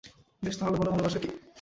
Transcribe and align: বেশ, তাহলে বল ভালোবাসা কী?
বেশ, 0.43 0.55
তাহলে 0.59 0.75
বল 0.77 0.87
ভালোবাসা 0.93 1.19
কী? 1.23 1.29